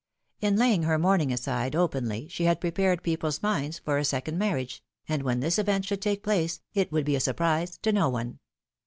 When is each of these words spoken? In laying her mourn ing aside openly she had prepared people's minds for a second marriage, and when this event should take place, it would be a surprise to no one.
In 0.39 0.55
laying 0.55 0.81
her 0.81 0.97
mourn 0.97 1.21
ing 1.21 1.31
aside 1.31 1.75
openly 1.75 2.27
she 2.27 2.45
had 2.45 2.59
prepared 2.59 3.03
people's 3.03 3.43
minds 3.43 3.77
for 3.77 3.99
a 3.99 4.03
second 4.03 4.39
marriage, 4.39 4.81
and 5.07 5.21
when 5.21 5.41
this 5.41 5.59
event 5.59 5.85
should 5.85 6.01
take 6.01 6.23
place, 6.23 6.59
it 6.73 6.91
would 6.91 7.05
be 7.05 7.15
a 7.15 7.19
surprise 7.19 7.77
to 7.83 7.91
no 7.91 8.09
one. 8.09 8.39